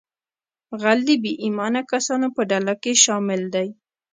غل 0.81 0.99
د 1.07 1.09
بې 1.23 1.31
ایمانه 1.43 1.81
کسانو 1.91 2.27
په 2.35 2.41
ډله 2.51 2.73
کې 2.81 2.91
شامل 3.03 3.41
دی 3.55 3.67